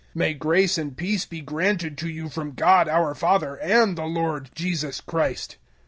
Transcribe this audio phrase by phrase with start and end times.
[0.15, 4.05] 001:003 May grace and peace be granted to you from God our Father and the
[4.05, 5.57] Lord Jesus Christ.